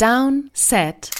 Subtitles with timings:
[0.00, 1.10] Down, Set,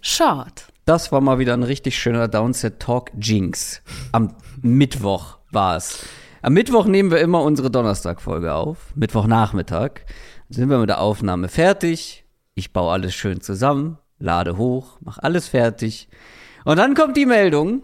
[0.00, 0.66] Short.
[0.84, 3.82] Das war mal wieder ein richtig schöner Downset Talk Jinx.
[4.12, 6.06] Am Mittwoch war es.
[6.42, 8.94] Am Mittwoch nehmen wir immer unsere Donnerstag-Folge auf.
[8.94, 10.02] Mittwochnachmittag.
[10.48, 12.24] Sind wir mit der Aufnahme fertig.
[12.54, 16.08] Ich baue alles schön zusammen, lade hoch, mach alles fertig.
[16.64, 17.82] Und dann kommt die Meldung,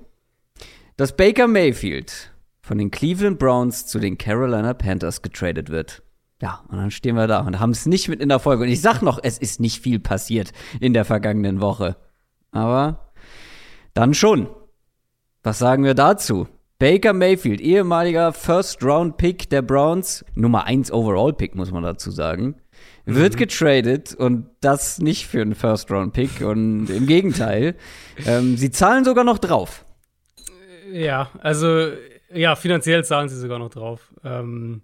[0.97, 2.31] dass Baker Mayfield
[2.61, 6.05] von den Cleveland Browns zu den Carolina Panthers getradet wird.
[6.43, 8.65] Ja, und dann stehen wir da und haben es nicht mit in der Folge.
[8.65, 11.97] Und ich sag noch, es ist nicht viel passiert in der vergangenen Woche.
[12.51, 13.13] Aber
[13.95, 14.49] dann schon.
[15.45, 16.49] Was sagen wir dazu?
[16.81, 22.57] Baker Mayfield, ehemaliger First-Round-Pick der Browns, Nummer 1 Overall-Pick, muss man dazu sagen,
[23.05, 23.39] wird mhm.
[23.39, 27.77] getradet und das nicht für einen First-Round-Pick und im Gegenteil,
[28.27, 29.85] ähm, sie zahlen sogar noch drauf.
[30.91, 31.93] Ja, also
[32.35, 34.13] ja, finanziell zahlen sie sogar noch drauf.
[34.25, 34.83] Ähm,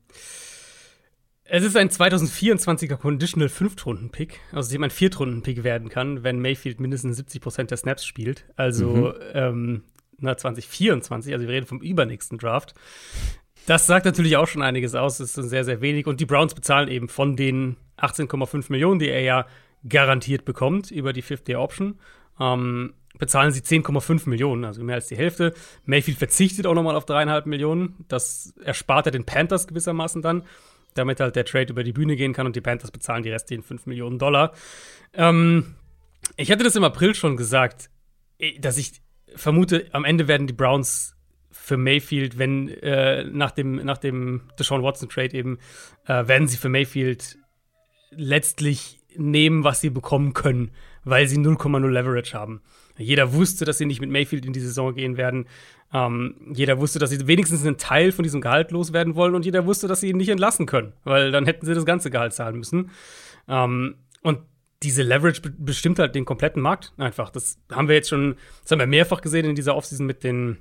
[1.51, 7.19] es ist ein 2024er Conditional Fünftrunden-Pick, aus dem ein Viertrunden-Pick werden kann, wenn Mayfield mindestens
[7.19, 8.45] 70% der Snaps spielt.
[8.57, 9.15] Also mhm.
[9.33, 9.83] ähm,
[10.19, 12.75] na, 2024, also wir reden vom übernächsten Draft.
[13.67, 15.19] Das sagt natürlich auch schon einiges aus.
[15.19, 16.07] Das ist sehr, sehr wenig.
[16.07, 19.47] Und die Browns bezahlen eben von den 18,5 Millionen, die er ja
[19.89, 21.99] garantiert bekommt über die Fifth-Year-Option,
[22.41, 25.55] ähm, bezahlen sie 10,5 Millionen, also mehr als die Hälfte.
[25.85, 28.05] Mayfield verzichtet auch nochmal auf dreieinhalb Millionen.
[28.09, 30.45] Das erspart er den Panthers gewissermaßen dann,
[30.95, 33.63] damit halt der Trade über die Bühne gehen kann und die Panthers bezahlen die restlichen
[33.63, 34.53] 5 Millionen Dollar.
[35.15, 35.75] Ähm,
[36.37, 37.91] ich hatte das im April schon gesagt,
[38.61, 39.01] dass ich
[39.35, 41.15] vermute, am Ende werden die Browns
[41.51, 45.59] für Mayfield, wenn äh, nach dem, nach dem Deshaun Watson Trade eben,
[46.07, 47.39] äh, werden sie für Mayfield
[48.11, 50.71] letztlich nehmen, was sie bekommen können,
[51.05, 52.61] weil sie 0,0 Leverage haben.
[52.97, 55.47] Jeder wusste, dass sie nicht mit Mayfield in die Saison gehen werden.
[55.93, 59.67] Ähm, jeder wusste, dass sie wenigstens einen Teil von diesem Gehalt loswerden wollen und jeder
[59.67, 62.59] wusste, dass sie ihn nicht entlassen können, weil dann hätten sie das ganze Gehalt zahlen
[62.59, 62.91] müssen.
[63.49, 64.41] Ähm, und
[64.83, 67.31] diese Leverage bestimmt halt den kompletten Markt einfach.
[67.31, 70.59] Das haben wir jetzt schon, das haben wir mehrfach gesehen in dieser Offseason mit den,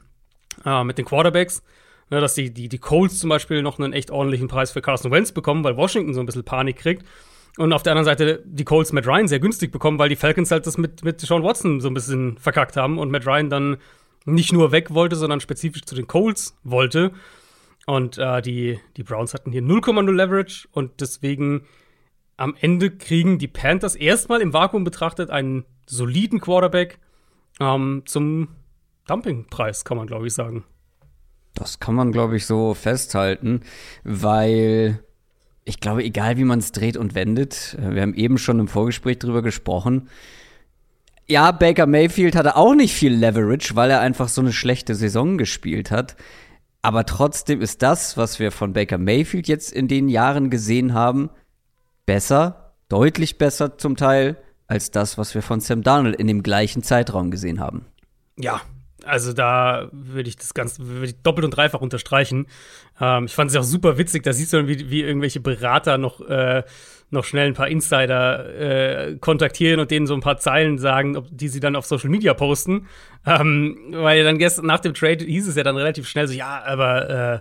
[0.66, 1.62] äh, mit den Quarterbacks.
[2.10, 5.12] Ne, dass die, die, die Colts zum Beispiel noch einen echt ordentlichen Preis für Carson
[5.12, 7.06] Wentz bekommen, weil Washington so ein bisschen Panik kriegt.
[7.58, 10.52] Und auf der anderen Seite die Colts Matt Ryan sehr günstig bekommen, weil die Falcons
[10.52, 13.78] halt das mit, mit Sean Watson so ein bisschen verkackt haben und Matt Ryan dann
[14.26, 17.12] nicht nur weg wollte, sondern spezifisch zu den Colts wollte.
[17.88, 21.64] Und äh, die, die Browns hatten hier 0,0 Leverage und deswegen
[22.36, 27.00] am Ende kriegen die Panthers erstmal im Vakuum betrachtet einen soliden Quarterback
[27.60, 28.50] ähm, zum
[29.08, 30.66] Dumpingpreis, kann man glaube ich sagen.
[31.56, 33.62] Das kann man glaube ich so festhalten,
[34.04, 35.00] weil
[35.68, 38.68] ich glaube, egal wie man es dreht und wendet, äh, wir haben eben schon im
[38.68, 40.10] Vorgespräch drüber gesprochen.
[41.28, 45.38] Ja, Baker Mayfield hatte auch nicht viel Leverage, weil er einfach so eine schlechte Saison
[45.38, 46.16] gespielt hat.
[46.82, 51.30] Aber trotzdem ist das, was wir von Baker Mayfield jetzt in den Jahren gesehen haben,
[52.06, 56.82] besser, deutlich besser zum Teil, als das, was wir von Sam Darnold in dem gleichen
[56.82, 57.86] Zeitraum gesehen haben.
[58.38, 58.62] Ja,
[59.08, 62.48] also da würde ich das ganz würde ich doppelt und dreifach unterstreichen.
[63.00, 66.22] Ähm, ich fand es auch super witzig, da siehst du, wie, wie irgendwelche Berater noch,
[66.28, 66.64] äh,
[67.10, 71.28] noch schnell ein paar Insider äh, kontaktieren und denen so ein paar Zeilen sagen, ob,
[71.32, 72.88] die sie dann auf Social Media posten.
[73.26, 76.64] Ähm, weil dann gestern nach dem Trade hieß es ja dann relativ schnell so, ja,
[76.66, 77.40] aber äh,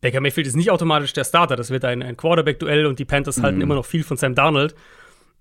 [0.00, 1.56] Baker Mayfield ist nicht automatisch der Starter.
[1.56, 3.42] Das wird ein, ein Quarterback-Duell und die Panthers mhm.
[3.42, 4.74] halten immer noch viel von Sam Darnold.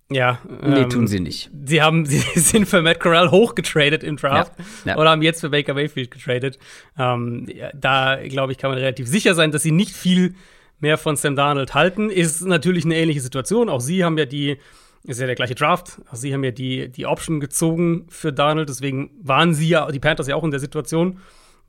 [0.10, 0.40] Ja.
[0.62, 1.50] Nee, ähm, tun sie nicht.
[1.66, 4.98] Sie haben, sie sind für Matt Corral hochgetradet im Draft ja, ja.
[4.98, 6.58] oder haben jetzt für Baker Mayfield getradet.
[6.98, 10.36] Ähm, da, glaube ich, kann man relativ sicher sein, dass sie nicht viel
[10.80, 12.10] mehr von Sam Darnold halten.
[12.10, 13.70] Ist natürlich eine ähnliche Situation.
[13.70, 14.58] Auch sie haben ja die,
[15.04, 16.00] ist ja der gleiche Draft.
[16.10, 18.70] Auch sie haben ja die, die Option gezogen für Darnold.
[18.70, 21.20] Deswegen waren sie ja, die Panthers ja auch in der Situation,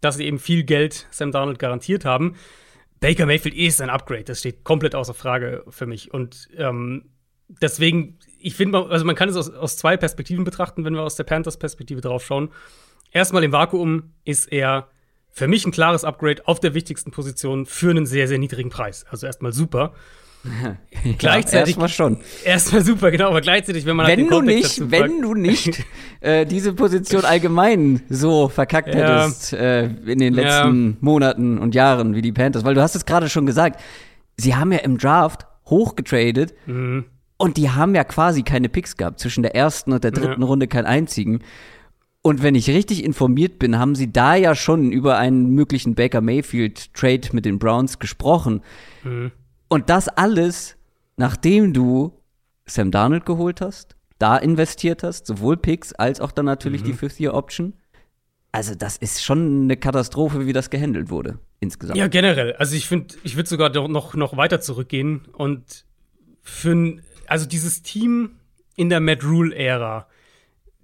[0.01, 2.37] dass sie eben viel Geld Sam Darnold garantiert haben.
[3.01, 4.25] Baker Mayfield ist ein Upgrade.
[4.25, 6.13] Das steht komplett außer Frage für mich.
[6.13, 7.05] Und ähm,
[7.49, 11.17] deswegen ich finde, also man kann es aus, aus zwei Perspektiven betrachten, wenn wir aus
[11.17, 12.51] der Panthers-Perspektive drauf schauen.
[13.13, 14.89] Erstmal im Vakuum ist er
[15.31, 19.07] für mich ein klares Upgrade auf der wichtigsten Position für einen sehr, sehr niedrigen Preis.
[19.11, 19.93] Also erstmal super.
[20.63, 20.77] ja,
[21.19, 22.19] gleichzeitig erstmal schon.
[22.45, 25.85] Erstmal super, genau, aber gleichzeitig, wenn man wenn halt du nicht, wenn du nicht
[26.21, 29.25] äh, diese Position allgemein so verkackt ja.
[29.25, 30.97] hättest äh, in den letzten ja.
[31.01, 33.81] Monaten und Jahren wie die Panthers, weil du hast es gerade schon gesagt,
[34.37, 37.07] sie haben ja im Draft hochgetradet mhm.
[37.39, 39.21] Und die haben ja quasi keine Picks gehabt.
[39.21, 40.47] Zwischen der ersten und der dritten ja.
[40.47, 41.41] Runde keinen einzigen.
[42.21, 46.21] Und wenn ich richtig informiert bin, haben sie da ja schon über einen möglichen Baker
[46.21, 48.63] Mayfield Trade mit den Browns gesprochen.
[49.05, 49.31] Mhm.
[49.69, 50.77] Und das alles,
[51.17, 52.13] nachdem du
[52.67, 56.87] Sam Darnold geholt hast, da investiert hast, sowohl Picks als auch dann natürlich mhm.
[56.87, 57.75] die Fifth Year Option.
[58.51, 61.99] Also das ist schon eine Katastrophe, wie das gehandelt wurde insgesamt.
[61.99, 62.55] Ja, generell.
[62.55, 65.85] Also ich finde, ich würde sogar noch, noch weiter zurückgehen und
[66.43, 68.37] für ein also dieses Team
[68.77, 70.07] in der Matt Rule-Ära.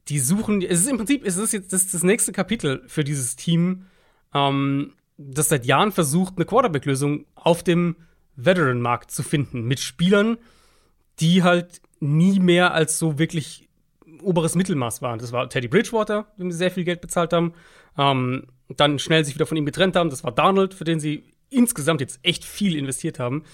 [0.08, 3.37] Die suchen, es ist im Prinzip, es ist jetzt das, das nächste Kapitel für dieses
[3.37, 3.87] Team,
[4.35, 7.96] ähm, das seit Jahren versucht, eine Quarterback-Lösung auf dem
[8.37, 9.62] Veteran-Markt zu finden.
[9.62, 10.37] Mit Spielern,
[11.20, 13.69] die halt nie mehr als so wirklich
[14.23, 15.19] oberes Mittelmaß waren.
[15.19, 17.55] Das war Teddy Bridgewater, dem sie sehr viel Geld bezahlt haben.
[17.96, 20.11] Ähm, dann schnell sich wieder von ihm getrennt haben.
[20.11, 23.44] Das war Donald, für den sie insgesamt jetzt echt viel investiert haben.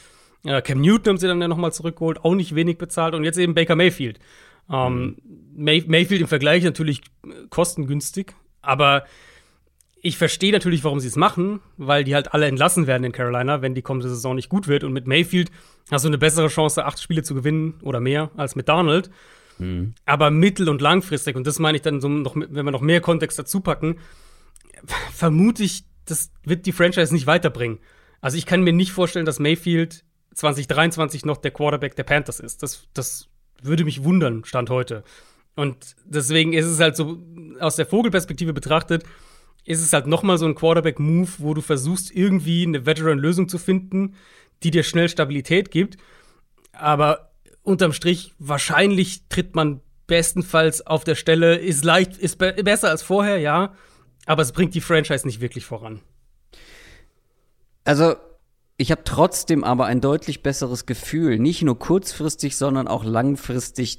[0.44, 3.14] Äh, Cam Newton haben sie dann ja nochmal zurückgeholt, auch nicht wenig bezahlt.
[3.14, 4.19] Und jetzt eben Baker Mayfield.
[4.70, 5.16] Ähm, mhm.
[5.56, 7.02] May Mayfield im Vergleich natürlich
[7.50, 9.04] kostengünstig, aber
[10.02, 13.60] ich verstehe natürlich, warum sie es machen, weil die halt alle entlassen werden in Carolina,
[13.60, 14.84] wenn die kommende Saison nicht gut wird.
[14.84, 15.50] Und mit Mayfield
[15.90, 19.10] hast du eine bessere Chance, acht Spiele zu gewinnen oder mehr als mit Donald.
[19.58, 19.94] Mhm.
[20.06, 23.02] Aber mittel- und langfristig, und das meine ich dann so noch, wenn wir noch mehr
[23.02, 23.98] Kontext dazu packen,
[25.12, 27.78] vermute ich, das wird die Franchise nicht weiterbringen.
[28.22, 30.04] Also ich kann mir nicht vorstellen, dass Mayfield
[30.34, 32.62] 2023 noch der Quarterback der Panthers ist.
[32.62, 33.28] Das, das
[33.62, 35.04] würde mich wundern, Stand heute.
[35.56, 37.18] Und deswegen ist es halt so,
[37.58, 39.04] aus der Vogelperspektive betrachtet,
[39.64, 44.14] ist es halt nochmal so ein Quarterback-Move, wo du versuchst, irgendwie eine Veteran-Lösung zu finden,
[44.62, 45.98] die dir schnell Stabilität gibt.
[46.72, 47.32] Aber
[47.62, 53.02] unterm Strich, wahrscheinlich tritt man bestenfalls auf der Stelle, ist leicht, ist be besser als
[53.02, 53.74] vorher, ja.
[54.26, 56.00] Aber es bringt die Franchise nicht wirklich voran.
[57.84, 58.16] Also,
[58.80, 63.98] ich habe trotzdem aber ein deutlich besseres Gefühl, nicht nur kurzfristig, sondern auch langfristig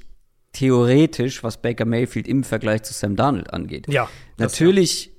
[0.50, 3.86] theoretisch, was Baker Mayfield im Vergleich zu Sam Darnold angeht.
[3.86, 4.08] Ja.
[4.38, 5.12] Natürlich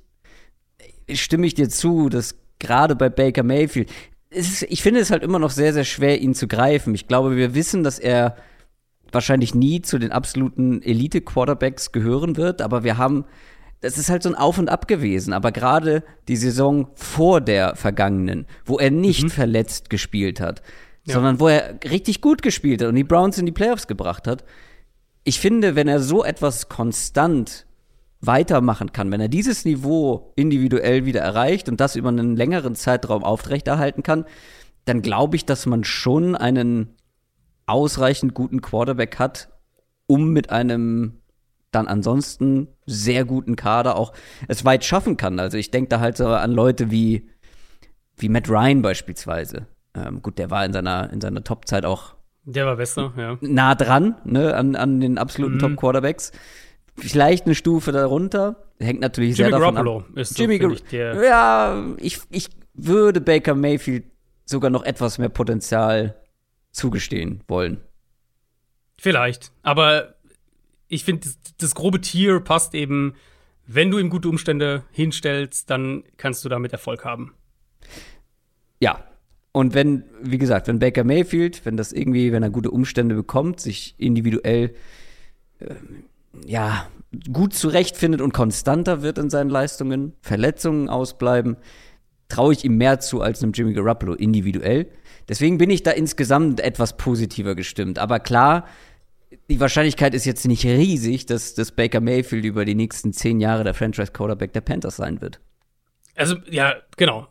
[1.07, 1.15] ja.
[1.15, 3.89] stimme ich dir zu, dass gerade bei Baker Mayfield,
[4.30, 6.94] ist, ich finde es halt immer noch sehr, sehr schwer, ihn zu greifen.
[6.94, 8.36] Ich glaube, wir wissen, dass er
[9.13, 13.24] wahrscheinlich nie zu den absoluten Elite-Quarterbacks gehören wird, aber wir haben
[13.84, 15.34] das ist halt so ein Auf und Ab gewesen.
[15.34, 19.30] Aber gerade die Saison vor der vergangenen, wo er nicht mhm.
[19.30, 20.64] verletzt gespielt hat,
[21.06, 21.16] ja.
[21.16, 24.46] sondern wo er richtig gut gespielt hat und die Browns in die Playoffs gebracht hat.
[25.26, 27.66] Ich finde, wenn er so etwas konstant
[28.22, 33.26] weitermachen kann, wenn er dieses Niveau individuell wieder erreicht und das über einen längeren Zeitraum
[33.26, 34.24] aufrechterhalten kann,
[34.86, 36.96] dann glaube ich, dass man schon einen
[37.66, 39.50] ausreichend guten Quarterback hat,
[40.08, 41.20] um mit einem
[41.75, 44.14] dann ansonsten sehr guten Kader auch
[44.48, 45.40] es weit schaffen kann.
[45.40, 47.30] Also ich denke da halt so an Leute wie,
[48.18, 49.68] wie Matt Ryan beispielsweise.
[49.96, 52.16] Ähm, gut, der war in seiner, in seiner Top-Zeit auch
[52.46, 53.38] der war besser, ja.
[53.40, 55.60] Nah dran, ne, an, an den absoluten mhm.
[55.60, 56.34] Top-Quarterbacks.
[56.98, 58.58] Vielleicht eine Stufe darunter.
[58.80, 60.18] Hängt natürlich Jimmy sehr davon Garoppolo ab.
[60.18, 64.06] ist Jimmy so, ich, der Ja, ich, ich würde Baker Mayfield
[64.46, 66.16] sogar noch etwas mehr Potenzial
[66.72, 67.80] zugestehen wollen.
[69.00, 69.52] Vielleicht.
[69.64, 70.12] Aber
[70.94, 73.16] ich finde, das, das, grobe Tier passt eben,
[73.66, 77.34] wenn du ihm gute Umstände hinstellst, dann kannst du damit Erfolg haben.
[78.80, 79.04] Ja.
[79.51, 83.60] Und wenn, wie gesagt, wenn Baker Mayfield, wenn das irgendwie, wenn er gute Umstände bekommt,
[83.60, 84.74] sich individuell
[85.60, 85.75] äh,
[86.45, 86.88] ja,
[87.31, 91.57] gut zurechtfindet und konstanter wird in seinen Leistungen, Verletzungen ausbleiben,
[92.30, 94.88] traue ich ihm mehr zu als einem Jimmy Garoppolo individuell.
[95.30, 98.00] Deswegen bin ich da insgesamt etwas positiver gestimmt.
[98.00, 98.66] Aber klar,
[99.54, 103.64] die Wahrscheinlichkeit ist jetzt nicht riesig, dass, dass Baker Mayfield über die nächsten zehn Jahre
[103.64, 105.40] der Franchise-Quarterback der Panthers sein wird.
[106.16, 107.28] Also, ja, genau.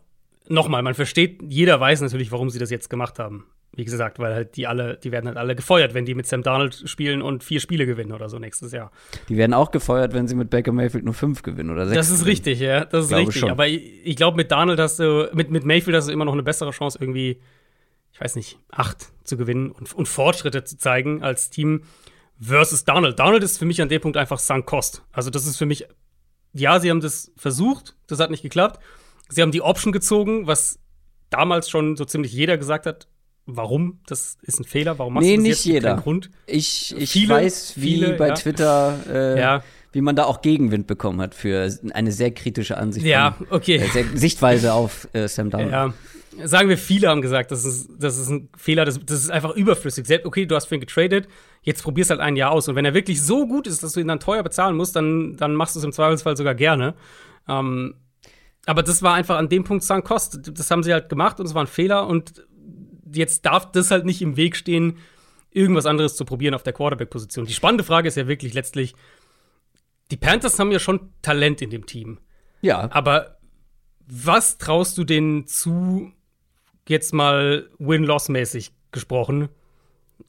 [0.47, 3.45] Nochmal, man versteht, jeder weiß natürlich, warum sie das jetzt gemacht haben.
[3.75, 6.43] Wie gesagt, weil halt die alle, die werden halt alle gefeuert, wenn die mit Sam
[6.43, 8.91] Darnold spielen und vier Spiele gewinnen oder so nächstes Jahr.
[9.29, 11.97] Die werden auch gefeuert, wenn sie mit Baker Mayfield nur fünf gewinnen oder sechs.
[11.97, 12.29] Das ist gewinnen.
[12.29, 12.85] richtig, ja.
[12.85, 13.39] Das ist richtig.
[13.39, 13.49] Schon.
[13.49, 16.33] Aber ich, ich glaube, mit Darnold hast du, mit, mit Mayfield hast du immer noch
[16.33, 17.41] eine bessere Chance, irgendwie,
[18.13, 21.81] ich weiß nicht, acht zu gewinnen und, und Fortschritte zu zeigen als Team
[22.43, 23.17] versus Donald.
[23.19, 25.03] Donald ist für mich an dem Punkt einfach sunk cost.
[25.11, 25.85] Also das ist für mich,
[26.53, 28.79] ja, sie haben das versucht, das hat nicht geklappt.
[29.29, 30.79] Sie haben die Option gezogen, was
[31.29, 33.07] damals schon so ziemlich jeder gesagt hat,
[33.45, 35.73] warum, das ist ein Fehler, warum machst nee, du das nicht jetzt?
[35.73, 35.95] jeder.
[35.95, 36.29] Grund.
[36.45, 38.33] Ich, ich viele, weiß, wie viele, bei ja.
[38.35, 39.63] Twitter, äh, ja.
[39.91, 43.05] wie man da auch Gegenwind bekommen hat für eine sehr kritische Ansicht.
[43.05, 43.77] Ja, von, okay.
[43.77, 45.71] Äh, Sichtweise auf äh, Sam Donald.
[45.71, 45.93] Ja
[46.43, 49.55] sagen wir, viele haben gesagt, das ist, das ist ein Fehler, das, das ist einfach
[49.55, 50.05] überflüssig.
[50.05, 51.27] Selbst, okay, du hast für ihn getradet,
[51.61, 52.67] jetzt probierst halt ein Jahr aus.
[52.67, 55.35] Und wenn er wirklich so gut ist, dass du ihn dann teuer bezahlen musst, dann,
[55.37, 56.95] dann machst du es im Zweifelsfall sogar gerne.
[57.47, 57.95] Ähm,
[58.65, 60.39] aber das war einfach an dem Punkt Sunk Cost.
[60.57, 62.07] Das haben sie halt gemacht und es war ein Fehler.
[62.07, 62.45] Und
[63.13, 64.97] jetzt darf das halt nicht im Weg stehen,
[65.51, 67.45] irgendwas anderes zu probieren auf der Quarterback-Position.
[67.45, 68.95] Die spannende Frage ist ja wirklich letztlich,
[70.11, 72.19] die Panthers haben ja schon Talent in dem Team.
[72.61, 72.89] Ja.
[72.91, 73.37] Aber
[74.07, 76.11] was traust du denen zu,
[76.87, 79.49] jetzt mal Win-Loss-mäßig gesprochen,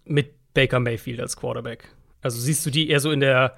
[0.04, 1.88] mit Baker Mayfield als Quarterback?
[2.22, 3.56] Also siehst du die eher so in der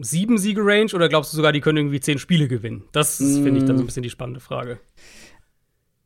[0.00, 2.84] sieben Siege-Range oder glaubst du sogar, die können irgendwie zehn Spiele gewinnen?
[2.92, 3.42] Das mm.
[3.42, 4.80] finde ich dann so ein bisschen die spannende Frage.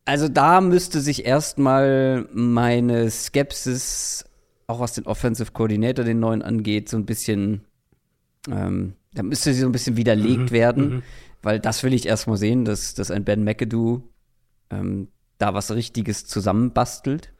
[0.04, 4.24] Also da müsste sich erstmal meine Skepsis
[4.66, 7.62] auch was den Offensive Coordinator, den neuen angeht, so ein bisschen,
[8.50, 11.02] ähm, da müsste sie so ein bisschen widerlegt Mhm, werden, mhm.
[11.42, 14.02] weil das will ich erstmal sehen, dass, dass ein Ben McAdoo
[14.70, 17.32] ähm, da was Richtiges zusammenbastelt.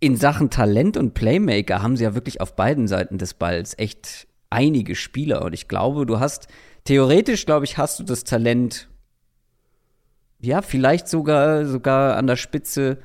[0.00, 4.26] In Sachen Talent und Playmaker haben sie ja wirklich auf beiden Seiten des Balls echt
[4.50, 6.48] einige Spieler und ich glaube, du hast
[6.84, 8.88] theoretisch, glaube ich, hast du das Talent,
[10.40, 12.98] ja, vielleicht sogar, sogar an der Spitze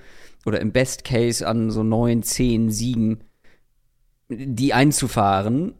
[0.45, 3.23] oder im Best Case an so neun, zehn Siegen,
[4.29, 5.73] die einzufahren.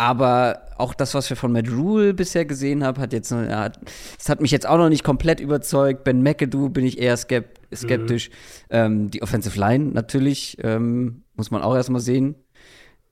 [0.00, 3.78] Aber auch das, was wir von Matt Rule bisher gesehen haben, hat jetzt, hat-
[4.16, 6.04] das hat mich jetzt auch noch nicht komplett überzeugt.
[6.04, 8.30] Ben McAdoo bin ich eher skep skeptisch.
[8.70, 12.34] Ähm, die Offensive Line natürlich, ähm, muss man auch erstmal sehen,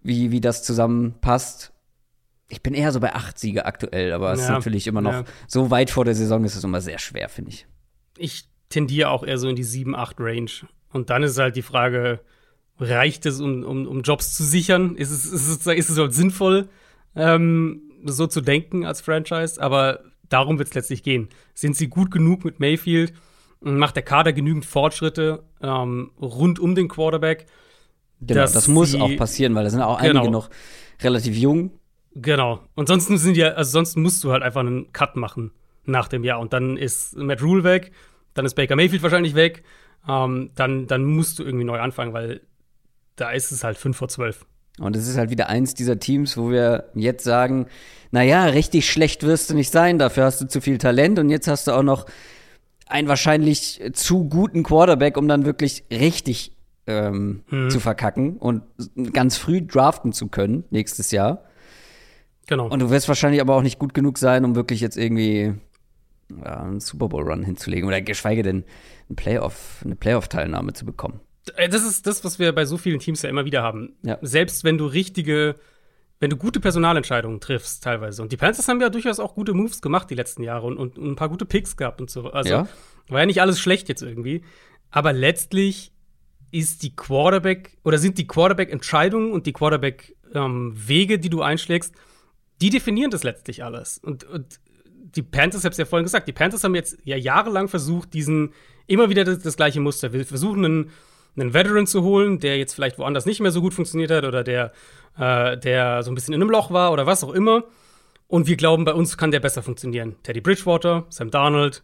[0.03, 1.73] wie, wie das zusammenpasst.
[2.49, 5.13] Ich bin eher so bei acht Siege aktuell, aber es ist Ja, natürlich immer noch
[5.13, 5.25] ja.
[5.47, 7.67] so weit vor der Saison, ist es immer sehr schwer, finde ich.
[8.17, 10.51] Ich tendiere auch eher so in die 7-8-Range.
[10.93, 12.21] Und dann ist halt die Frage,
[12.79, 14.97] reicht es, um, um, um Jobs zu sichern?
[14.97, 16.69] Ist es, ist es, ist es überhaupt sinnvoll,
[17.17, 19.61] ähm, so zu denken als Franchise?
[19.61, 21.29] Aber darum wird es letztlich gehen.
[21.55, 23.13] Sind sie gut genug mit Mayfield?
[23.61, 27.47] Macht der Kader genügend Fortschritte ähm, rund um den Quarterback?
[28.21, 30.21] Genau, das muss auch passieren, weil da sind auch Genau.
[30.21, 30.51] einige noch
[31.03, 31.73] relativ jung.
[32.15, 32.61] Genau.
[32.75, 35.53] Und sonst sind ja, also sonst musst du halt einfach einen Cut machen
[35.85, 36.41] nach dem Jahr.
[36.41, 37.93] Und dann ist Matt Rule weg,
[38.35, 39.63] dann ist Baker Mayfield wahrscheinlich weg.
[40.09, 42.41] Ähm, dann, dann musst du irgendwie neu anfangen, weil
[43.21, 44.47] da ist es halt 5 vor 12.
[44.81, 47.67] Und es ist halt wieder eins dieser Teams, wo wir jetzt sagen,
[48.13, 51.49] naja, richtig schlecht wirst du nicht sein, dafür hast du zu viel Talent und jetzt
[51.49, 52.07] hast du auch noch
[52.87, 56.53] einen wahrscheinlich zu guten Quarterback, um dann wirklich richtig
[56.87, 57.69] ähm, Mhm.
[57.69, 58.63] zu verkacken und
[59.13, 61.43] ganz früh draften zu können nächstes Jahr.
[62.47, 62.67] Genau.
[62.69, 65.53] Und du wirst wahrscheinlich aber auch nicht gut genug sein, um wirklich jetzt irgendwie
[66.43, 68.65] ja, einen Super Bowl Run hinzulegen oder geschweige denn
[69.11, 71.21] ein Playoff, eine Playoff-Teilnahme zu bekommen.
[71.57, 73.97] Äh, Das ist das, was wir bei so vielen Teams ja immer wieder haben.
[74.03, 74.19] Ja.
[74.23, 75.57] Selbst wenn du richtige,
[76.21, 78.23] wenn du gute Personalentscheidungen triffst, teilweise.
[78.23, 80.99] Und die Panthers haben ja durchaus auch gute Moves gemacht die letzten Jahre und, und,
[80.99, 82.31] und ein paar gute Picks gehabt und so.
[82.31, 82.69] Also Ja.
[83.09, 84.43] war ja nicht alles schlecht jetzt irgendwie.
[84.91, 85.93] Aber letztlich
[86.51, 91.95] ist die Quarterback oder sind die Quarterback-Entscheidungen und die Quarterback-Wege, die du einschlägst,
[92.61, 93.99] die definieren das letztlich alles.
[93.99, 94.61] Und, und
[94.95, 98.53] die Panthers, ich hab's ja vorhin gesagt, die Panthers haben jetzt ja jahrelang versucht, diesen
[98.87, 100.13] immer wieder das, das gleiche Muster.
[100.13, 100.91] Wir versuchen einen,
[101.37, 104.43] einen Veteran zu holen, der jetzt vielleicht woanders nicht mehr so gut funktioniert hat oder
[104.43, 104.73] der,
[105.17, 107.65] äh, der so ein bisschen in einem Loch war oder was auch immer.
[108.27, 110.17] Und wir glauben, bei uns kann der besser funktionieren.
[110.23, 111.83] Teddy Bridgewater, Sam Darnold,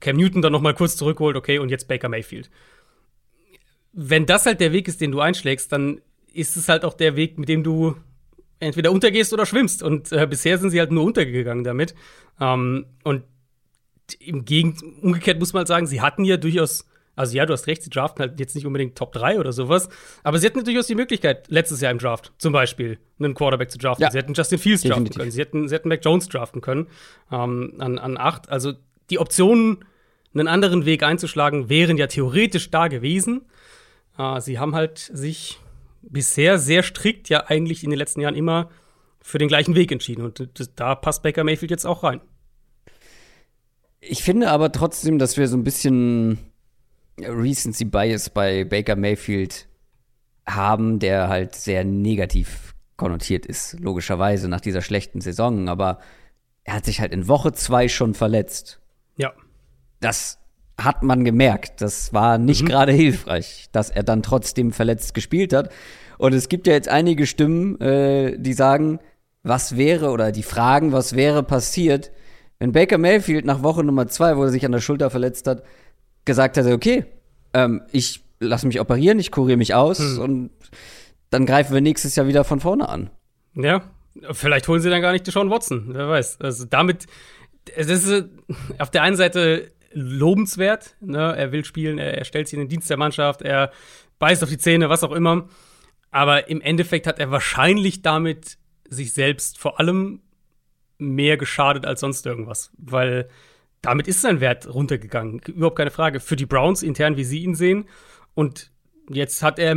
[0.00, 2.50] Cam Newton dann noch mal kurz zurückholt, okay, und jetzt Baker Mayfield.
[3.92, 6.00] Wenn das halt der Weg ist, den du einschlägst, dann
[6.32, 7.96] ist es halt auch der Weg, mit dem du
[8.60, 9.82] entweder untergehst oder schwimmst.
[9.82, 11.94] Und äh, bisher sind sie halt nur untergegangen damit.
[12.40, 13.24] Ähm, und
[14.18, 17.66] im Gegend, umgekehrt muss man halt sagen, sie hatten ja durchaus, also ja, du hast
[17.66, 19.88] recht, sie draften halt jetzt nicht unbedingt Top 3 oder sowas,
[20.22, 23.78] aber sie hatten durchaus die Möglichkeit, letztes Jahr im Draft zum Beispiel einen Quarterback zu
[23.78, 24.04] draften.
[24.04, 24.10] Ja.
[24.10, 25.20] Sie hätten Justin Fields draften Definitiv.
[25.20, 26.86] können, sie hätten, sie hätten Mac Jones draften können
[27.30, 28.48] ähm, an, an 8.
[28.48, 28.72] Also
[29.10, 29.84] die Optionen,
[30.32, 33.42] einen anderen Weg einzuschlagen, wären ja theoretisch da gewesen.
[34.16, 35.58] Äh, sie haben halt sich
[36.02, 38.70] bisher sehr strikt ja eigentlich in den letzten Jahren immer
[39.20, 40.24] für den gleichen Weg entschieden.
[40.24, 42.20] Und da passt Baker Mayfield jetzt auch rein.
[44.00, 46.38] Ich finde aber trotzdem, dass wir so ein bisschen
[47.24, 49.68] Recency Bias bei Baker Mayfield
[50.46, 55.68] haben, der halt sehr negativ konnotiert ist, logischerweise nach dieser schlechten Saison.
[55.68, 55.98] Aber
[56.64, 58.80] er hat sich halt in Woche zwei schon verletzt.
[59.16, 59.32] Ja.
[60.00, 60.38] Das
[60.78, 61.80] hat man gemerkt.
[61.80, 65.70] Das war nicht gerade hilfreich, dass er dann trotzdem verletzt gespielt hat.
[66.18, 68.98] Und es gibt ja jetzt einige Stimmen, äh, die sagen,
[69.42, 72.10] was wäre oder die fragen, was wäre passiert,
[72.58, 75.62] wenn Baker Mayfield nach Woche Nummer zwei, wo er sich an der Schulter verletzt hat,
[76.24, 77.04] gesagt hätte, okay,
[77.54, 80.50] ähm, ich lasse mich operieren, ich kuriere mich aus und
[81.30, 83.10] dann greifen wir nächstes Jahr wieder von vorne an.
[83.54, 83.82] Ja,
[84.32, 86.40] vielleicht holen sie dann gar nicht Deshaun Watson, wer weiß.
[86.40, 87.06] Also damit,
[87.74, 88.24] es ist äh,
[88.78, 91.34] auf der einen Seite lobenswert, ne?
[91.36, 93.72] er will spielen, er, er stellt sich in den Dienst der Mannschaft, er
[94.18, 95.48] beißt auf die Zähne, was auch immer.
[96.10, 98.58] Aber im Endeffekt hat er wahrscheinlich damit
[98.88, 100.20] sich selbst vor allem
[100.98, 103.28] mehr geschadet als sonst irgendwas, weil
[103.82, 106.20] damit ist sein Wert runtergegangen, überhaupt keine Frage.
[106.20, 107.86] Für die Browns intern, wie sie ihn sehen.
[108.34, 108.70] Und
[109.08, 109.74] jetzt hat er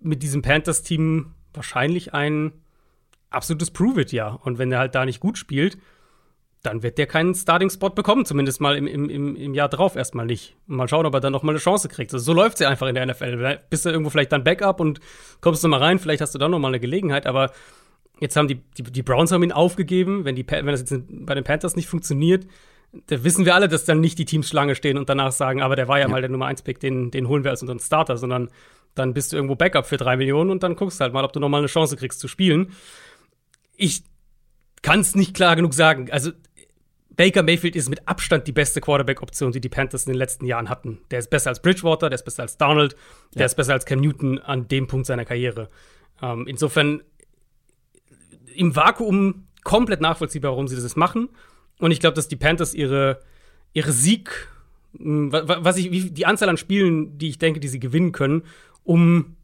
[0.00, 2.52] mit diesem Panthers-Team wahrscheinlich ein
[3.30, 4.40] absolutes Prove-It-Jahr.
[4.44, 5.78] Und wenn er halt da nicht gut spielt,
[6.62, 10.56] dann wird der keinen Starting-Spot bekommen, zumindest mal im, im, im, Jahr drauf erstmal nicht.
[10.66, 12.12] Mal schauen, ob er dann noch mal eine Chance kriegt.
[12.12, 13.60] Also so läuft sie einfach in der NFL.
[13.70, 15.00] Bist du irgendwo vielleicht dann Backup und
[15.40, 17.52] kommst du mal rein, vielleicht hast du dann noch mal eine Gelegenheit, aber
[18.20, 20.24] jetzt haben die, die, die Browns haben ihn aufgegeben.
[20.24, 22.46] Wenn, die, wenn das jetzt bei den Panthers nicht funktioniert,
[22.92, 25.76] da wissen wir alle, dass dann nicht die Teams Schlange stehen und danach sagen, aber
[25.76, 28.50] der war ja, mal der Nummer 1-Pick, den, den holen wir als unseren Starter, sondern
[28.94, 31.32] Dann bist du irgendwo Backup für drei Millionen und dann guckst du halt mal, ob
[31.32, 32.72] du nochmal eine Chance kriegst zu spielen.
[33.76, 34.04] Ich
[34.82, 36.10] kann es nicht klar genug sagen.
[36.10, 36.30] Also,
[37.16, 40.68] Baker Mayfield ist mit Abstand die beste Quarterback-Option, die die Panthers in den letzten Jahren
[40.68, 41.00] hatten.
[41.10, 42.94] Der ist besser als Bridgewater, der ist besser als Donald,
[43.34, 43.46] der ja.
[43.46, 45.68] ist besser als Cam Newton an dem Punkt seiner Karriere.
[46.22, 47.02] Ähm, insofern
[48.54, 51.28] im Vakuum komplett nachvollziehbar, warum sie das machen.
[51.78, 53.20] Und ich glaube, dass die Panthers ihre,
[53.72, 54.48] ihre Sieg,
[54.98, 58.42] hm, was ich, wie die Anzahl an Spielen, die ich denke, die sie gewinnen können,
[58.84, 59.36] um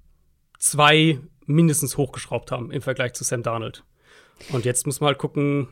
[0.58, 3.84] zwei mindestens hochgeschraubt haben im Vergleich zu Sam Darnold.
[4.50, 5.68] Und jetzt muss man halt gucken,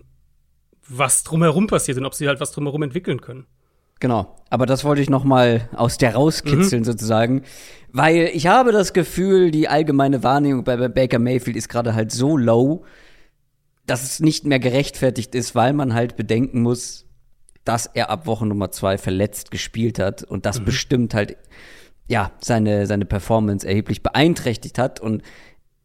[0.89, 3.47] was drumherum passiert und ob sie halt was drumherum entwickeln können.
[4.01, 6.87] Genau, aber das wollte ich noch mal aus der rauskitzeln mhm.
[6.87, 7.43] sozusagen,
[7.93, 12.37] weil ich habe das Gefühl, die allgemeine Wahrnehmung bei Baker Mayfield ist gerade halt so
[12.39, 12.85] low,
[13.91, 17.07] dass es nicht mehr gerechtfertigt ist, weil man halt bedenken muss,
[17.65, 20.65] dass er ab Woche Nummer zwei verletzt gespielt hat und das mhm.
[20.67, 21.37] bestimmt halt
[22.09, 25.23] ja seine seine Performance erheblich beeinträchtigt hat und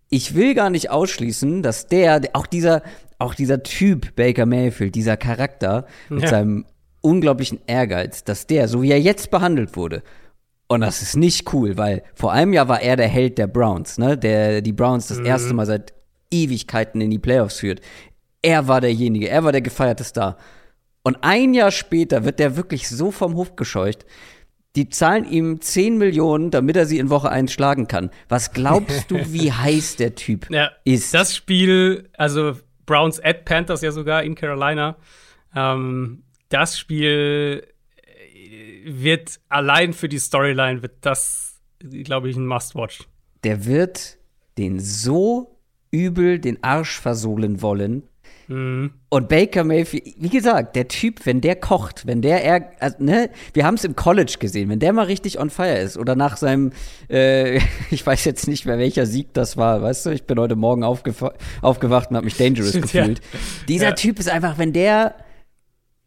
[0.10, 2.84] ich will gar nicht ausschließen, dass der auch dieser
[3.18, 6.30] auch dieser Typ Baker Mayfield, dieser Charakter mit ja.
[6.30, 6.66] seinem
[7.02, 10.04] unglaublichen Ehrgeiz, dass der, so wie er jetzt behandelt wurde,
[10.68, 14.00] und das ist nicht cool, weil vor einem Jahr war er der Held der Browns,
[14.00, 14.18] ne?
[14.18, 15.26] Der die Browns das mhm.
[15.26, 15.94] erste Mal seit
[16.44, 17.82] Ewigkeiten in die Playoffs führt.
[18.42, 20.38] Er war derjenige, er war der gefeierte Star.
[21.04, 24.06] Und ein Jahr später wird der wirklich so vom Hof gescheucht.
[24.76, 28.10] Die zahlen ihm 10 Millionen, damit er sie in Woche 1 schlagen kann.
[28.28, 31.14] Was glaubst du, wie heiß der Typ ja, ist?
[31.14, 34.98] Das Spiel, also Browns at Panthers ja sogar in Carolina.
[35.56, 37.66] Ähm, das Spiel
[38.06, 43.08] äh, wird allein für die Storyline wird das, glaube ich, ein Must-Watch.
[43.44, 44.18] Der wird
[44.58, 45.55] den so
[45.96, 48.04] übel den Arsch versohlen wollen.
[48.48, 48.92] Mhm.
[49.10, 53.30] Und Baker Mayfield, wie gesagt, der Typ, wenn der kocht, wenn der, er, also, ne,
[53.54, 56.38] wir haben es im College gesehen, wenn der mal richtig on fire ist oder nach
[56.38, 56.72] seinem,
[57.10, 57.60] äh,
[57.92, 60.84] ich weiß jetzt nicht mehr welcher Sieg das war, weißt du, ich bin heute Morgen
[60.84, 63.20] aufgewacht und habe mich dangerous gefühlt.
[63.20, 63.40] Ja.
[63.68, 63.94] Dieser ja.
[63.94, 65.16] Typ ist einfach, wenn der,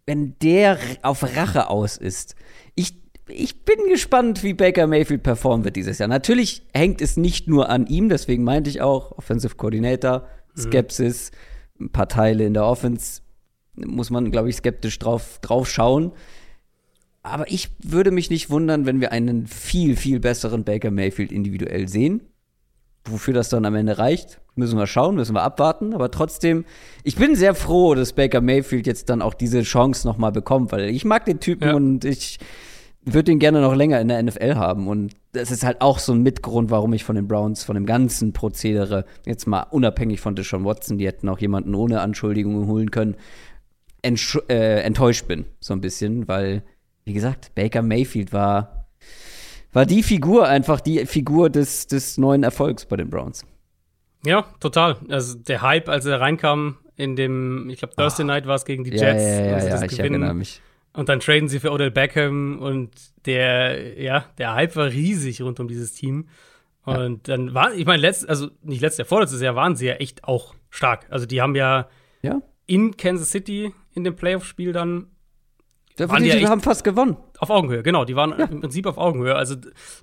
[0.07, 2.37] wenn der auf Rache aus ist,
[2.75, 2.95] ich,
[3.29, 6.09] ich bin gespannt, wie Baker Mayfield performen wird dieses Jahr.
[6.09, 10.61] Natürlich hängt es nicht nur an ihm, deswegen meinte ich auch, Offensive Coordinator, mhm.
[10.61, 11.37] Skepsis, mhm
[11.81, 13.23] ein paar Teile in der Offense
[13.75, 16.13] muss man, glaube ich, skeptisch drauf, drauf schauen.
[17.23, 21.87] Aber ich würde mich nicht wundern, wenn wir einen viel, viel besseren Baker Mayfield individuell
[21.87, 22.23] sehen.
[23.05, 25.95] Wofür das dann am Ende reicht, müssen wir schauen, müssen wir abwarten.
[25.95, 26.65] Aber trotzdem,
[27.05, 30.89] ich bin sehr froh, dass Baker Mayfield jetzt dann auch diese Chance nochmal bekommt, weil
[30.89, 31.75] ich mag den Typen ja.
[31.75, 32.39] und ich
[33.15, 34.89] würde ihn gerne noch länger in der NFL haben.
[34.89, 37.87] Und das ist halt auch so ein Mitgrund, warum ich von den Browns, von dem
[37.87, 42.91] ganzen Prozedere, jetzt mal unabhängig von Deshaun Watson, die hätten auch jemanden ohne Anschuldigungen holen
[42.91, 43.17] können,
[44.05, 46.63] äh, enttäuscht bin, so ein bisschen, weil,
[47.05, 48.89] wie gesagt, Baker Mayfield war,
[49.73, 53.45] war die Figur, einfach die Figur des, des neuen Erfolgs bei den Browns.
[54.25, 54.97] Ja, total.
[55.09, 58.83] Also der Hype, als er reinkam in dem, ich glaube, Thursday Night war es gegen
[58.83, 59.03] die Jets.
[59.03, 60.61] Ja, ja, ja, ja, ja ich erinnere mich
[60.93, 62.91] und dann traden sie für Odell Beckham und
[63.27, 66.29] der, ja, der Hype war riesig rund um dieses Team.
[66.85, 67.37] Und ja.
[67.37, 70.25] dann war, ich meine, letzt, also nicht letztes Jahr, vorletztes Jahr waren sie ja echt
[70.25, 71.07] auch stark.
[71.11, 71.89] Also die haben ja,
[72.23, 72.41] ja.
[72.67, 75.09] in Kansas City in dem Playoff-Spiel dann.
[75.99, 77.17] Ja, waren die, die haben fast gewonnen.
[77.39, 78.05] Auf Augenhöhe, genau.
[78.05, 78.47] Die waren ja.
[78.47, 79.35] im Prinzip auf Augenhöhe.
[79.35, 79.57] Also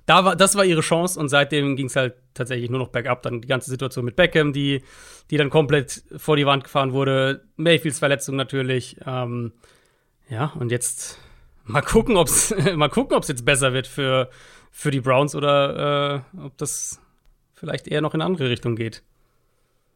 [0.04, 3.22] da war, das war ihre Chance und seitdem ging es halt tatsächlich nur noch bergab.
[3.22, 4.82] Dann die ganze Situation mit Beckham, die,
[5.30, 7.44] die dann komplett vor die Wand gefahren wurde.
[7.56, 8.98] Mayfields Verletzung natürlich.
[9.06, 9.52] Ähm,
[10.28, 11.18] ja, und jetzt
[11.64, 14.30] mal gucken, ob es mal gucken, ob es jetzt besser wird für,
[14.70, 17.00] für die Browns oder äh, ob das
[17.54, 19.02] vielleicht eher noch in eine andere Richtung geht.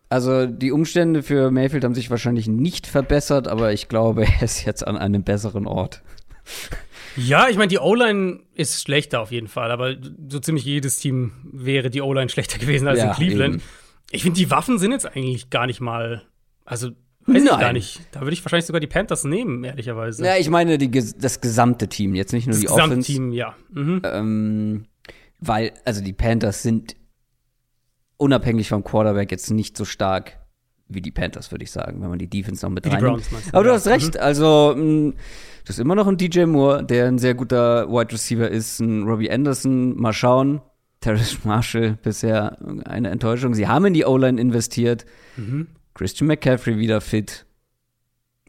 [0.08, 4.64] Also die Umstände für Mayfield haben sich wahrscheinlich nicht verbessert, aber ich glaube, er ist
[4.64, 6.02] jetzt an einem besseren Ort.
[7.16, 9.96] Ja, ich meine, die O-Line ist schlechter auf jeden Fall, aber
[10.28, 13.54] so ziemlich jedes Team wäre die O-Line schlechter gewesen als ja, in Cleveland.
[13.56, 13.62] Eben.
[14.10, 16.22] Ich finde, die Waffen sind jetzt eigentlich gar nicht mal.
[16.64, 16.90] Also
[17.34, 17.54] Weiß Nein.
[17.54, 18.00] ich gar nicht.
[18.12, 20.24] Da würde ich wahrscheinlich sogar die Panthers nehmen, ehrlicherweise.
[20.24, 22.96] Ja, ich meine die, das gesamte Team, jetzt nicht nur das die Offense.
[22.96, 23.54] Das gesamte Team, ja.
[23.72, 24.02] Mhm.
[24.04, 24.84] Ähm,
[25.38, 26.96] weil, also die Panthers sind
[28.16, 30.38] unabhängig vom Quarterback jetzt nicht so stark
[30.88, 33.04] wie die Panthers, würde ich sagen, wenn man die Defense noch mit rein.
[33.52, 34.20] Aber du hast recht, mhm.
[34.20, 38.12] also mh, mm, du hast immer noch einen DJ Moore, der ein sehr guter Wide
[38.12, 40.60] Receiver ist, ein Robbie Anderson, mal schauen.
[41.00, 43.54] Terrence Marshall bisher eine Enttäuschung.
[43.54, 45.06] Sie haben in die O-Line investiert.
[45.36, 45.68] Mhm.
[46.00, 47.44] Christian McCaffrey wieder fit.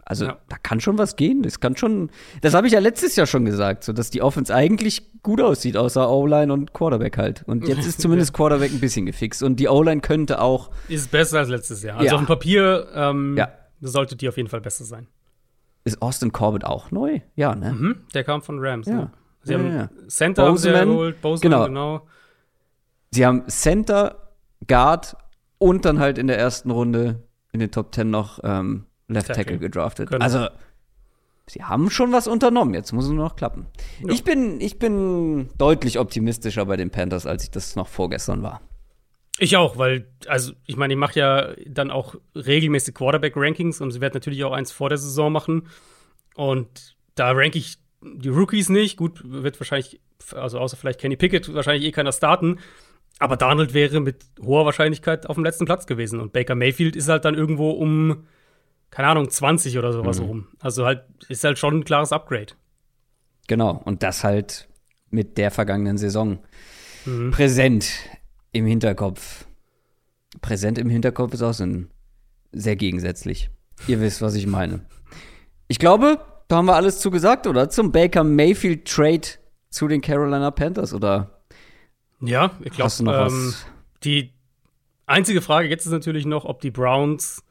[0.05, 0.37] Also ja.
[0.47, 1.43] da kann schon was gehen.
[1.43, 2.09] Das kann schon.
[2.39, 5.75] Das habe ich ja letztes Jahr schon gesagt, so dass die Offense eigentlich gut aussieht,
[5.75, 7.43] außer O-Line und Quarterback halt.
[7.47, 9.43] Und jetzt ist zumindest Quarterback ein bisschen gefixt.
[9.43, 10.71] Und die O-Line könnte auch.
[10.87, 11.97] Ist besser als letztes Jahr.
[11.97, 12.13] Also ja.
[12.13, 13.51] auf dem Papier ähm, ja.
[13.81, 15.07] sollte die auf jeden Fall besser sein.
[15.83, 17.19] Ist Austin Corbett auch neu?
[17.35, 17.73] Ja, ne?
[17.73, 18.87] Mhm, der kam von Rams.
[18.87, 18.93] Ja.
[18.93, 19.11] Ne?
[19.43, 21.65] Sie haben Center Boseman, haben sie geholt, Boseman, genau.
[21.65, 22.07] genau.
[23.11, 24.29] sie haben Center,
[24.67, 25.17] Guard
[25.57, 29.43] und dann halt in der ersten Runde in den Top 10 noch ähm, Left Tackle,
[29.43, 30.09] Tackle gedraftet.
[30.09, 30.23] Genau.
[30.23, 30.47] Also,
[31.47, 32.73] sie haben schon was unternommen.
[32.73, 33.67] Jetzt muss es nur noch klappen.
[34.01, 34.13] Ja.
[34.13, 38.61] Ich, bin, ich bin deutlich optimistischer bei den Panthers, als ich das noch vorgestern war.
[39.39, 44.01] Ich auch, weil, also ich meine, ich mache ja dann auch regelmäßig Quarterback-Rankings und sie
[44.01, 45.67] werden natürlich auch eins vor der Saison machen.
[46.35, 48.97] Und da ranke ich die Rookies nicht.
[48.97, 49.99] Gut, wird wahrscheinlich,
[50.33, 52.59] also außer vielleicht Kenny Pickett, wahrscheinlich eh keiner starten.
[53.19, 56.19] Aber Donald wäre mit hoher Wahrscheinlichkeit auf dem letzten Platz gewesen.
[56.19, 58.25] Und Baker Mayfield ist halt dann irgendwo um,
[58.89, 60.25] keine Ahnung, 20 oder sowas mhm.
[60.25, 60.47] rum.
[60.59, 62.53] Also halt, ist halt schon ein klares Upgrade.
[63.47, 64.67] Genau, und das halt
[65.09, 66.39] mit der vergangenen Saison
[67.05, 67.31] mhm.
[67.31, 67.91] präsent
[68.51, 69.45] im Hinterkopf.
[70.41, 71.91] Präsent im Hinterkopf ist auch so ein
[72.51, 73.49] sehr gegensätzlich.
[73.87, 74.81] Ihr wisst, was ich meine.
[75.67, 77.69] Ich glaube, da haben wir alles zugesagt, oder?
[77.69, 79.27] Zum Baker Mayfield Trade
[79.69, 81.40] zu den Carolina Panthers, oder?
[82.21, 83.53] Ja, ich glaube, ähm,
[84.03, 84.31] die
[85.05, 87.43] einzige Frage jetzt ist natürlich noch, ob die Browns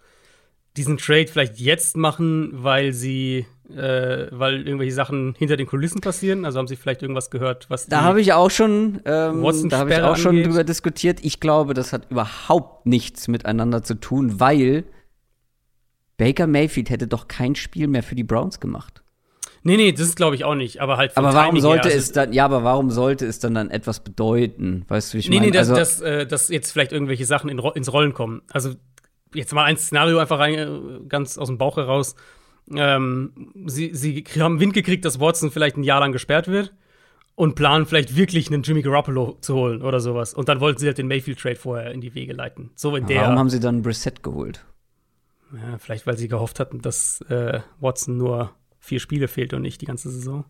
[0.76, 6.44] diesen Trade vielleicht jetzt machen, weil sie äh, weil irgendwelche Sachen hinter den Kulissen passieren?
[6.44, 9.92] Also haben Sie vielleicht irgendwas gehört, was Da habe ich auch schon, ähm, da habe
[9.92, 10.46] ich auch schon angeht?
[10.46, 11.20] drüber diskutiert.
[11.22, 14.85] Ich glaube, das hat überhaupt nichts miteinander zu tun, weil
[16.16, 18.99] Baker Mayfield hätte doch kein Spiel mehr für die Browns gemacht.
[19.62, 21.98] Nee, nee, das ist glaube ich auch nicht, aber halt Aber warum sollte her, also
[21.98, 24.84] es dann ja, aber warum sollte es dann dann etwas bedeuten?
[24.88, 25.40] Weißt du, wie ich meine?
[25.40, 28.42] Nee, nee, dass, also, dass, äh, dass jetzt vielleicht irgendwelche Sachen in, ins Rollen kommen.
[28.50, 28.74] Also
[29.34, 32.14] jetzt mal ein Szenario einfach rein, äh, ganz aus dem Bauch heraus
[32.74, 36.72] ähm, sie, sie haben Wind gekriegt, dass Watson vielleicht ein Jahr lang gesperrt wird
[37.34, 40.34] und planen vielleicht wirklich einen Jimmy Garoppolo zu holen oder sowas.
[40.34, 42.70] Und dann wollten sie halt den Mayfield-Trade vorher in die Wege leiten.
[42.74, 43.22] So in der.
[43.22, 44.64] Warum haben sie dann Brissett geholt?
[45.52, 48.52] Ja, vielleicht, weil sie gehofft hatten, dass äh, Watson nur
[48.90, 50.44] vier Spiele fehlt und nicht die ganze Saison.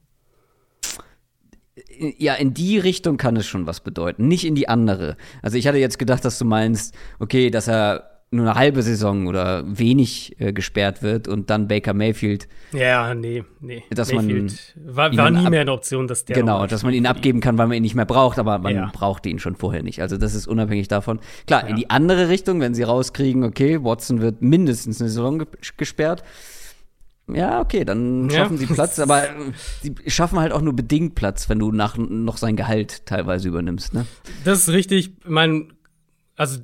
[2.16, 5.18] Ja, in die Richtung kann es schon was bedeuten, nicht in die andere.
[5.42, 9.26] Also ich hatte jetzt gedacht, dass du meinst, okay, dass er nur eine halbe Saison
[9.26, 12.48] oder wenig äh, gesperrt wird und dann Baker Mayfield.
[12.72, 13.83] Ja, nee, nee.
[13.90, 16.37] Dass Mayfield man war, war nie mehr eine Option, dass der.
[16.37, 18.90] Genau, dass man ihn abgeben kann, weil man ihn nicht mehr braucht, aber man ja.
[18.92, 20.00] brauchte ihn schon vorher nicht.
[20.00, 21.18] Also das ist unabhängig davon.
[21.46, 21.68] Klar, ja.
[21.68, 25.44] in die andere Richtung, wenn sie rauskriegen, okay, Watson wird mindestens eine Saison
[25.76, 26.22] gesperrt.
[27.34, 28.66] Ja, okay, dann schaffen ja.
[28.66, 29.24] sie Platz, aber
[29.82, 33.94] sie schaffen halt auch nur bedingt Platz, wenn du nach, noch sein Gehalt teilweise übernimmst,
[33.94, 34.06] ne?
[34.44, 35.12] Das ist richtig.
[35.18, 35.68] Ich meine,
[36.36, 36.60] also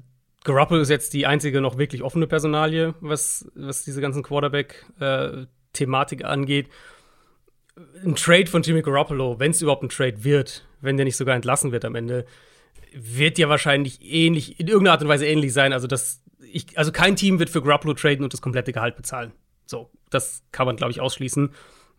[0.47, 6.25] Garoppolo ist jetzt die einzige noch wirklich offene Personalie, was, was diese ganzen Quarterback-Thematik äh,
[6.25, 6.69] angeht.
[8.05, 11.35] Ein Trade von Jimmy Garoppolo, wenn es überhaupt ein Trade wird, wenn der nicht sogar
[11.35, 12.27] entlassen wird am Ende,
[12.95, 15.73] wird ja wahrscheinlich ähnlich, in irgendeiner Art und Weise ähnlich sein.
[15.73, 19.33] Also, das, ich, also kein Team wird für Garoppolo traden und das komplette Gehalt bezahlen.
[19.67, 21.51] So, das kann man, glaube ich, ausschließen.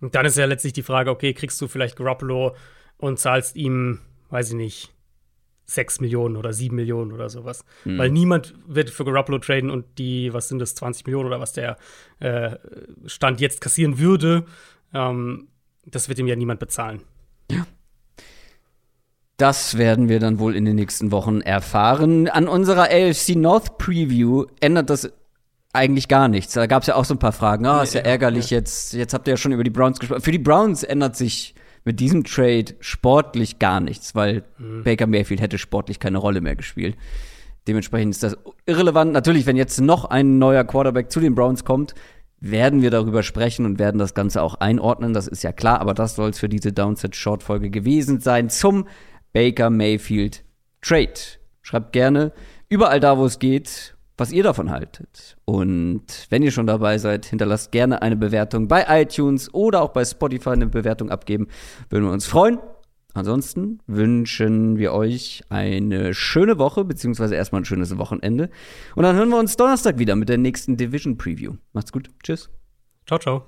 [0.01, 2.55] Und dann ist ja letztlich die Frage, okay, kriegst du vielleicht Garoppolo
[2.97, 4.93] und zahlst ihm, weiß ich nicht,
[5.65, 7.65] 6 Millionen oder 7 Millionen oder sowas.
[7.83, 7.97] Mhm.
[7.97, 11.53] Weil niemand wird für Garoppolo traden und die, was sind das, 20 Millionen oder was
[11.53, 11.77] der
[12.19, 12.55] äh,
[13.05, 14.45] Stand jetzt kassieren würde,
[14.93, 15.49] ähm,
[15.85, 17.01] das wird ihm ja niemand bezahlen.
[17.51, 17.65] Ja.
[19.37, 22.27] Das werden wir dann wohl in den nächsten Wochen erfahren.
[22.27, 25.11] An unserer AFC North Preview ändert das
[25.77, 26.53] eigentlich gar nichts.
[26.53, 27.65] Da gab es ja auch so ein paar Fragen.
[27.65, 28.57] Ah, oh, ist ja ärgerlich ja.
[28.57, 28.93] jetzt.
[28.93, 30.21] Jetzt habt ihr ja schon über die Browns gesprochen.
[30.21, 34.83] Für die Browns ändert sich mit diesem Trade sportlich gar nichts, weil mhm.
[34.83, 36.97] Baker Mayfield hätte sportlich keine Rolle mehr gespielt.
[37.67, 39.13] Dementsprechend ist das irrelevant.
[39.13, 41.93] Natürlich, wenn jetzt noch ein neuer Quarterback zu den Browns kommt,
[42.39, 45.13] werden wir darüber sprechen und werden das Ganze auch einordnen.
[45.13, 48.87] Das ist ja klar, aber das soll es für diese Downset-Short-Folge gewesen sein zum
[49.33, 50.43] Baker Mayfield
[50.81, 51.13] Trade.
[51.61, 52.31] Schreibt gerne
[52.69, 55.37] überall da, wo es geht, was ihr davon haltet.
[55.45, 60.03] Und wenn ihr schon dabei seid, hinterlasst gerne eine Bewertung bei iTunes oder auch bei
[60.03, 61.47] Spotify eine Bewertung abgeben.
[61.89, 62.59] Würden wir uns freuen.
[63.13, 68.49] Ansonsten wünschen wir euch eine schöne Woche, beziehungsweise erstmal ein schönes Wochenende.
[68.95, 71.53] Und dann hören wir uns Donnerstag wieder mit der nächsten Division Preview.
[71.73, 72.09] Macht's gut.
[72.21, 72.49] Tschüss.
[73.07, 73.47] Ciao, ciao.